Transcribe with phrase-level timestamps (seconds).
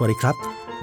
[0.00, 0.36] สวัสดีครับ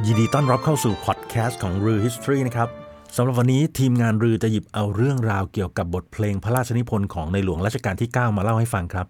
[0.06, 2.70] ยินดีต้อนรับเข้าสู่พอดแคสต์ของรือ History นะครับ
[3.16, 9.08] สำหรับวันนี้ทีมงานรือจะหยิบเอาเรื่องราวเกี่ยวกับบทเพลงพระราชนิพนธ์ของในหลวงรัชกาลที่ 9 มาเล่าให้ฟังครับ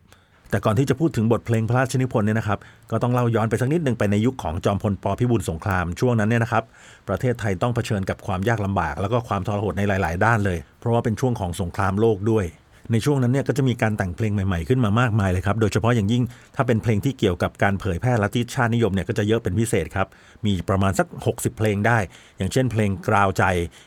[0.49, 2.59] แต่ก่อนที่จะพูดถึงบทเพลงพระราชนิพนธ์เนี่ยนะครับ
[2.91, 6.63] ก็ต้องเล่าย้อนไปสักนิดหนึ่งไปในยุคของจอมพลปพิบูลสงครามช่วงนั้นเนี่ยนะครับ
[7.07, 12.45] ประเทศไทยต้องเผชิญกับความยากลำบาก แล้วก็ความทรหดในหลาย ๆ ด้านเลย เพราะว่าเป็นช่วงของสงครามโลกด้วย
[12.91, 16.23] ในช่วงนั้นเนี่ยก็จะมีการแต่งเพลงใหม่ๆขึ้นมามากมายเลยครับ โดยเฉพาะอย่างยิ่ง
[16.55, 20.07] ถ้าเป็นเพลงที่เกี่ยวกับการเผยแพร่ลัทธิชาตินิยมเนี่ยก็จะเยอะเป็นพิเศษครับ
[20.45, 21.97] มีประมาณสัก 60 เพลงได้
[22.37, 23.43] อย่างเช่นเพลงกราวใจ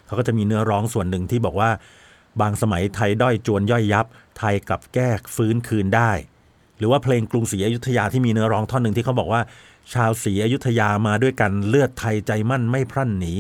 [0.06, 1.70] เขาก็จะมีเนื้อร้องส่วนหนึ่งที่บอกว่า
[2.40, 4.06] บางสมัยไทยด้อยจวนย่อยยับ
[4.38, 6.10] ไทยกลับแก้ฟื้นคืนได้
[6.78, 9.40] หรือว่าเพลงกรุงศรีอยุธยาที่มีเนื้อร้องท่อนหนึ่งที่เขาบอกว่า
[9.94, 13.34] ชาวศรีอยุธยามาด้วยกันเลือดไทยใจมั่นไม่พรั่นหนี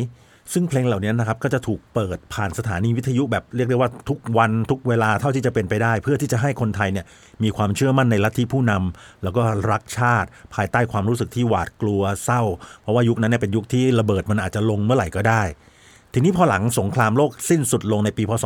[0.52, 7.06] ซึ่งเพลงเหล่านี้นะครับก็จะถูกเปิดผ่านสถานีวิทยุแบบเรียกได้ว่าทุกวันทุกเวลาเท่าที่จะเป็นไปได้ เพื่อที่จะให้คนไทยเนี่ย
[7.42, 12.42] มีความเชื่อมั่นในลัทธิผู้นำแล้วก็รักชาติ ภายใต้ความรู้สึกที่หวาดกลัวเศร้า
[12.82, 15.42] เพราะว่ายุคนั้นเนี่ยเป็นยุคที่ระเบิดมันอาจจะลงเมื่อไหร่ก็ได้
[16.14, 18.44] ทีนี้พอหลังสงครามโลกสิ้นสุดลงในปีพศ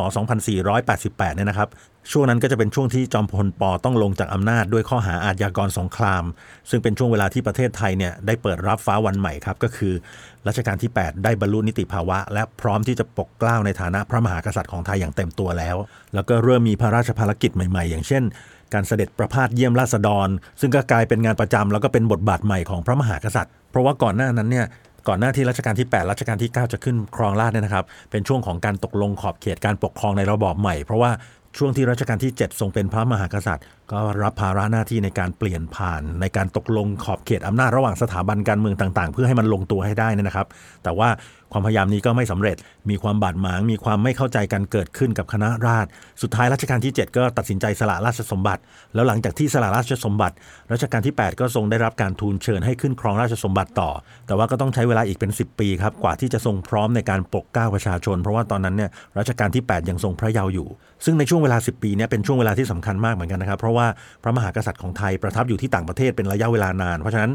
[0.67, 1.69] 2488 เนี่ยนะครับ
[2.11, 6.23] ช่วงนั้นก็จะเป็นช่วงที่จอมพลปต้องลงจากอำนาจด้วยข้อหาอาชญากรสงคราม
[6.69, 9.93] ซึ่งเป็นช่วงเวลาที่ประเทศไทยเนี่ยได้เปิดรับฟ้าวันใหม่ครับ ก็คือ
[10.47, 15.75] รัชกาลที่ 8 ได้บรรลุนิติภาวะ และพร้อมที่จะปกเกล้าในฐานะพระมหากษัตริย์ของไทยอย่างเต็มตัวแล้ว
[16.13, 18.23] แล้วก็เริ่มมีพระราชภารกิจใหม่ ๆ อย่างเช่น
[18.73, 20.27] การเสด็จประพาสเยี่ยมราษฎร
[20.59, 24.65] ซึ่งก็กลายเป็นงานประจำแล้วก็เป็นบทบาทใหม่ของพระมหากษัตริย์ เพราะว่าก่อนหน้านั้นเนี่ย
[25.07, 31.11] ก่อนหน้าที่รัชกาลที่ 8 รัชกาลที่ 9 จะขึ้นครองราชเนี่ยนะครับ เป็นช่วงของการตกลงขอบเขตการปกครองในระบอบใหม่ เพราะว่า
[31.57, 40.47] ช่วงที่รัชกาลที่ 7 ทรงเป็นพระมหากษัตริย์ ก็รับภาระหน้าที่ในการเปลี่ยนผ่าน ในการตกลงขอบเขตอำนาจระหว่างสถาบันการเมืองต่าง ๆ เพื่อให้มันลงตัวให้ได้นะครับ
[40.83, 41.09] แต่ว่า
[41.53, 42.57] ความพยายามนี้ก็ไม่สำเร็จ
[42.89, 45.89] มีความบาดหมาง มีความไม่เข้าใจกันเกิดขึ้นกับคณะราษฎร
[46.21, 48.61] สุดท้ายรัชกาลที่ 7 ก็ตัดสินใจสละราชสมบัติ
[48.93, 50.35] แล้วหลังจากที่สละราชสมบัติ
[50.71, 53.89] รัชกาลที่ 8 ก็ทรงได้รับการทูลเชิญให้ขึ้นครองราชสมบัติต่อ
[54.27, 58.89] แต่ว่าก็ต้องใช้เวลาอีกเป็น 10 ปีครับ กว่าที่จะทรงพร้อมในการปกเกล้าประชาชน เพราะว่าตอนนั้นเนี่ย
[59.19, 60.67] รัชกาลที่ 8 ยังทรงพระเยาว์อยู่
[61.05, 63.87] ซึ่งในช่วงเวลา 10 ปีเนี่ยเป็นช่วงเวลาที่สำคัญมากเหมือนกันนะครับ เพราะว่า
[64.23, 67.31] พระมหากษัตริย์ของไทยประทับอยู่ที่ต่างประเทศเป็นระยะเวลานาน เพราะฉะนั้น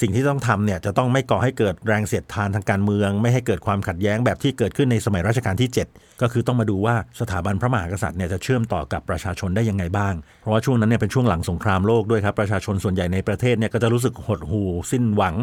[0.00, 15.34] สิ่งที่ต้องทำเนี่ยจะต้องไม่ก่อให้เกิดแรงเสียดทานทางการเมือง ไม่ให้เกิดความขัดแย้งแบบที่เกิดขึ้นในสมัยรัชกาลที่ 7 ก็คือต้องมาดูว่าสถาบันพระมหากษัตริย์เนี่ยจะเชื่อมต่อกับประชาชนได้ยังไงบ้าง เพราะว่าช่วงนั้นเนี่ยเป็นช่วงหลังสงครามโลกด้วยครับประชาชนส่วนใหญ่ในประเทศเนี่ยก็จะรู้สึกหดหู่สิ้นหวัง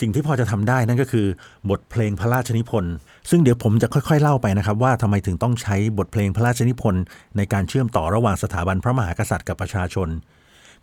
[0.00, 1.26] สิ่งที่พอจะทำได้นั่นก็คือ
[1.70, 2.94] บทเพลงพระราชนิพนธ์
[3.30, 7.02] ซึ่งเดี๋ยวผมจะค่อยๆเล่าไปนะครับว่าทำไมถึงต้องใช้บทเพลงพระราชนิพนธ์
[7.36, 10.08] ในการเชื่อมต่อระหว่างสถาบันพระมหากษัตริย์กับประชาชน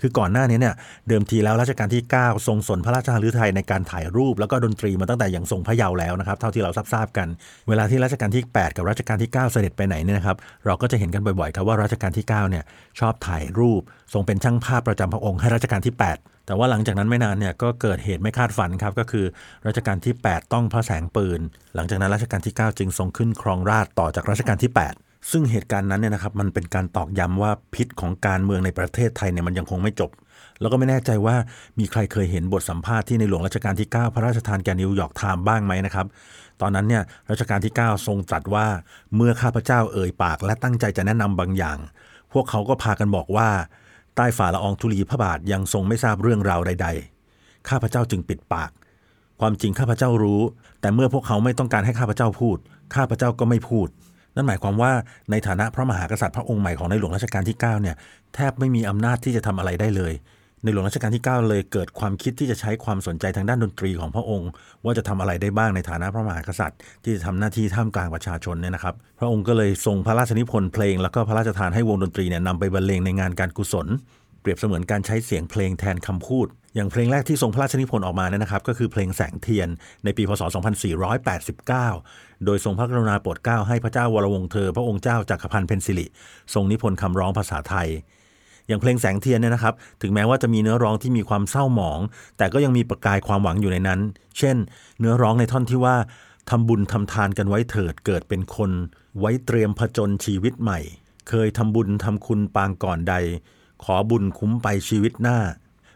[0.01, 0.75] คือก่อนหน้านี้เนี่ย
[1.07, 7.27] เดิมทีแล้วรัชกาลที่ 9 ทรงสนพระราชหฤทัยในการถ่ายรูปแล้วก็ดนตรีมาตั้งแต่อย่างทรงพระเยาว์แล้วนะครับเท่าที่เราทราบกัน
[7.67, 12.63] เวลาที่รัชกาลที่ 8 กับรัชกาลที่ 9 เสด็จไปไหนเนี่ยนะครับเราก็จะเห็นกันบ่อยๆครับว่ารัชกาลที่9เนี่ย
[12.99, 13.81] ชอบถ่ายรูป
[14.13, 19.25] ทรงเป็นช่างภาพประจำพระองค์ให้รัชกาลที่ 8แต่ว่าหลังจากนั้นไม่นานเนี่ยก็เกิดเหตุไม่คาดฝันครับก็คือ
[19.67, 21.39] รัชกาลที่ 8 ต้องพระแสงปืน
[21.75, 30.11] หลังจากนั้นรัชกาลที่ 9 จึงทรงขึ้นครองราชต่อจากรัชกาลที่ 8 ซึ่งเหตุการณ์นั้นเนี่ยนะครับมันเป็นการตอกย้ำว่าพิษของการเมืองในประเทศไทยเนี่ยมันยังคงไม่จบ
[30.59, 31.35] แล้วก็ไม่แน่ใจว่า
[31.79, 36.05] มีใครเคยเห็นบทสัมภาษณ์ที่ในหลวงรัชกาลที่ 9 พระราชทานแก่นิวยอร์กไทม์บ้างไหมนะครับ
[36.61, 38.67] ตอนนั้นเนี่ยรัชกาลที่ 9 ทรงตรัสว่า
[39.15, 41.77] เมื่อข้าพเจ้าเอ่ยปาก และตั้งใจจะแนะนำบางอย่าง
[42.33, 43.49] พวกเขาก็พากันบอกว่า
[44.15, 46.87] ใต้ฝ่าละอองธุลีพระบาทยังทรงไม่ทราบเรื่องราวใด
[47.27, 48.71] ๆ ข้าพเจ้าจึงปิดปาก
[49.39, 50.41] ความจริงข้าพเจ้ารู้
[50.81, 52.57] แต่เมื่อพวกเขาไม่ต้องการให้ข้าพเจ้าพูด
[52.95, 53.87] ข้าพเจ้าก็ไม่พูด
[54.37, 54.91] นั่นหมายความว่า
[55.31, 57.95] ในฐานะพระมหากษัตริย์พระองค์ใหม่ของในหลวงรัชกาลที่9เนี่ย
[58.35, 60.13] แทบไม่มีอำนาจที่จะทำอะไรได้เลย
[60.63, 64.49] ในหลวงรัชกาลที่ 9 เลยเกิดความคิดที่จะใช้ความสนใจทางด้านดนตรีของพระองค์
[64.83, 73.87] ว่าจะทำอะไรได้บ้างในฐานะพระมหากษัตริย์ ที่จะทำหน้าที่ท่ามกลางประชาชนเนี่ยนะครับ พระองค์ก็เลยทรงพระราชนิพนธ์เพลง แล้วก็พระราชทานให้วงดนตรีเนี่ยนำไปบรรเลงในงานการกุศล
[74.47, 79.69] เปรียบเสมือนการใช้เสียงเพลงแทนคำพูด อย่างเพลงแรกที่ทรงพระราชนิพนธ์ออกมาเนี่ยนะครับ ก็คือเพลงแสงเทียน
[80.03, 80.41] ในปีพศ
[81.63, 86.05] 2489 โดยทรงพระกรุณาโปรดเกล้าให้พระเจ้าวรวงศ์เธอ พระองค์เจ้าจักรพันธ์เพ็ญศิริ
[86.53, 87.87] ทรงนิพนธ์คำร้องภาษาไทย
[88.67, 91.99] อย่างเพลงแสงเทียนเนี่ยนะครับ ถึงแม้ว่าจะมีเนื้อร้องที่มีความเศร้าหมอง
[92.37, 93.99] แต่ก็ยังมีประกายความหวังอยู่ในนั้น
[94.37, 94.57] เช่น
[94.99, 95.95] เนื้อร้องในท่อนที่ว่า
[96.49, 98.71] ทำบุญทำทานกันไว้เถิดเกิดเป็นคน
[99.19, 100.79] ไว้เตรียมผจญชีวิตใหม่
[101.29, 103.15] เคยทำบุญทำคุณปางก่อนใด
[103.83, 105.39] ขอบุญคุ้มไปชีวิตหน้า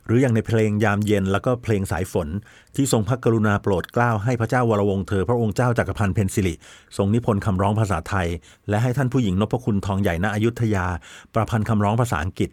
[0.05, 2.27] หรืออย่างในเพลงยามเย็นแล้วก็เพลงสายฝน
[2.75, 6.53] ที่ทรงพระกรุณาโปรดเกล้าให้พระเจ้าวรวงเธอ พระองค์เจ้าจักรพันธ์เพนซิลิ
[6.97, 8.27] ทรงนิพนธ์คำร้องภาษาไทย
[8.69, 10.85] และให้ท่านผู้หญิงนพคุณทองใหญ่ณอยุธยา
[11.33, 12.49] ประพันธ์คำร้องภาษาอังกฤษ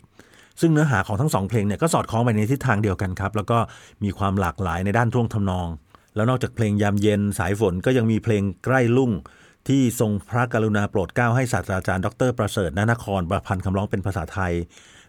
[0.61, 3.59] ซึ่งเนื้อหาของทั้งสองเพลงเนี่ยก็สอดคล้องไปในทิศทางเดียวกันครับ แล้วก็
[4.05, 5.69] มีความหลากหลายในด้านท่วงทำนอง
[6.15, 9.13] แล้วนอกจากเพลงยามเย็นสายฝนก็ยังมีเพลงใกล้ลุ่ง
[9.69, 14.53] ที่ทรงพระกรุณาโปรดเกล้าให้ศาสตราจารย์ ดรประเสริฐนนครประพันธ์คำร้องเป็นภาษาไทย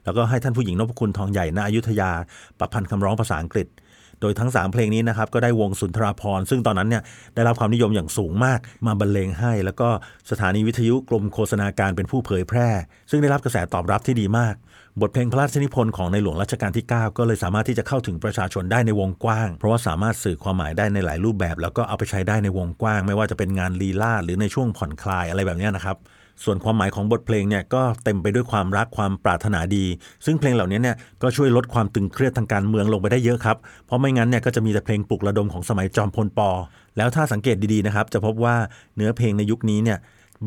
[0.06, 2.12] แล้วก็ให้ท่านผู้หญิงนพคุณทองใหญ่ณอยุธยา
[2.60, 3.68] ประพันธ์คำร้องภาษาอังกฤษ
[4.22, 7.04] โดยทั้ง 3 เพลงนี้นะครับก็ได้วงสุนทราพรซึ่งตอนนั้นเนี่ย
[7.36, 9.90] ได้รับความนิยมอย่างสูงมากมาบรรเลงให้ แล้วก็
[10.32, 12.70] สถานีวิทยุกรมโฆษณาการเป็นผู้เผยแพร่
[13.10, 14.56] ซึ่งได้รับกระแสตอบรับที่ดีมาก
[15.02, 25.98] บทเพลงพระราชนิพนธ์ของในหลวงรัชกาลที่ 9 ก็เลยสามารถที่จะเข้าถึงประชาชนได้ในวงกว้าง เพราะว่าสามารถสื่อความหมายได้ในหลายรูปแบบ แล้วก็เอาไปใช้ได้ในวงกว้าง ไม่ว่าจะเป็นงานลีลาหรือในช่วงผ่อนคลายอะไรแบบนี้นะครับ
[26.44, 29.86] ส่วนความหมายของบทเพลงเนี่ยก็เต็มไปด้วยความรักความปรารถนาดี
[30.26, 36.50] ซึ่งเพลงเหล่านี้เนี่ยก็ช่วยลดความตึงเครียดทางการเมืองลงไปได้เยอะครับ เพราะไม่งั้นเนี่ยก็จะมีแต่เพลงปลุกระดมของสมัยจอมพลปอ
[36.98, 38.56] แล้วถ้าสังเกตดีๆนะครับ จะพบว่า
[38.96, 39.98] เนื้อเพลงในยุคนี้เนี่ย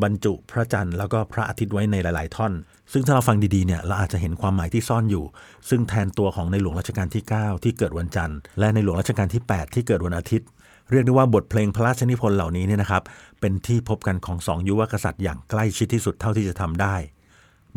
[0.03, 2.53] บรรจุพระจันทร์แล้วก็พระอาทิตย์ไว้ในหลาย ๆ ท่อน
[2.93, 5.25] ซึ่งถ้าเราฟังดี ๆ เนี่ยเราอาจจะเห็นความหมายที่ซ่อนอยู่
[5.69, 10.49] ซึ่งแทนตัวของในหลวงรัชกาลที่ 9 ที่เกิดวันจันทร์ และในหลวงรัชกาลที่ 8 ที่เกิดวันอาทิตย์
[10.93, 13.03] เรียกได้ว่าบทเพลงพระราชนิพนธ์เหล่านี้เนี่ยนะครับ
[13.41, 16.95] เป็นที่พบกันของสองยุวกษัตริย์อย่างใกล้ชิดที่สุดเท่าที่จะทำได้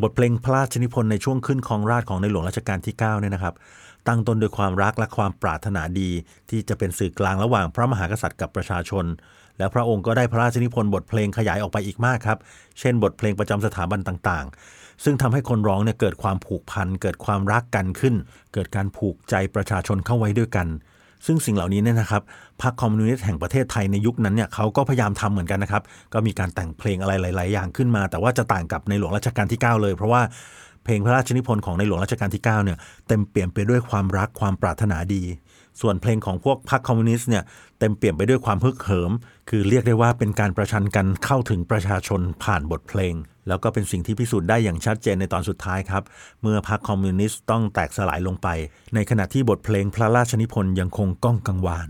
[0.01, 3.53] บทเพลงพระราชนิพนธ์ในช่วงขึ้นครองราชของในหลวงรัชกาลที่9เนี่ยนะครับ
[4.07, 6.09] ตั้งต้นด้วยความรักและความปรารถนาดี
[6.49, 9.05] ที่จะเป็นสื่อกลางระหว่างพระมหากษัตริย์กับประชาชน
[9.57, 12.39] แล้วพระองค์ก็ได้พระราชนิพนธ์บทเพลงขยายออกไปอีกมากครับ
[12.79, 18.15] เช่น บทเพลงประจำสถาบันต่างๆ ซึ่งทำให้คนร้องเนี่ยเกิดความผูกพัน เกิดความรักกันขึ้น
[18.53, 20.67] เกิดการผูกใจประชาชนเข้าไว้ด้วยกัน
[21.25, 22.21] ซึ่งสิ่งเหล่านี้เนี่ยนะครับ
[22.61, 25.83] พรรคคอมมิวนิสต์แห่งประเทศไทยในยุคนั้นเนี่ยเขาก็พยายามทำเหมือนกันนะครับ
[26.13, 30.21] ก็มีการแต่งเพลงอะไรหลาย ๆ อย่างขึ้นมา แต่ว่าจะต่างกับในหลวงรัชกาลที่ 9 เลย เพราะว่า
[30.83, 32.77] เพลงพระราชนิพนธ์ของในหลวงรัชกาลที่ 9 เนี่ย
[33.07, 35.23] เต็มเปี่ยมไปด้วยความรักความปรารถนาดี
[35.81, 37.43] ส่วนเพลงของพวกพรรคคอมมิวนิสต์เนี่ย
[37.79, 39.11] เต็มเปี่ยมไปด้วยความฮึกเหิม
[39.49, 43.13] คือเรียกได้ว่าเป็นการประชันกันเข้าถึงประชาชนผ่านบทเพลง
[43.47, 46.03] แล้วก็เป็นสิ่งที่พิสูจน์ได้อย่างชัดเจนในตอนสุดท้ายครับ
[46.41, 48.47] เมื่อพรรคคอมมิวนิสต์ต้องแตกสลายลงไป
[48.95, 51.89] ในขณะที่บทเพลงพระราชนิพนธ์ยังคงก้องกังวาน